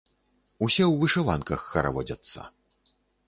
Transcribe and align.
Усе 0.67 0.83
ў 0.85 0.93
вышыванках 1.01 1.67
хараводзяцца. 1.73 2.49